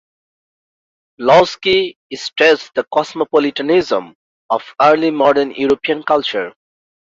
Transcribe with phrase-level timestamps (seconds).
[1.19, 4.15] Lossky stressed the cosmopolitanism
[4.49, 6.51] of early modern European culture.